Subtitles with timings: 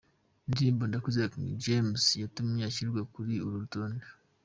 [0.47, 4.05] Indirimbo Ndakwizera ya King James yatumye ashyirwa kuri uru rutonde:.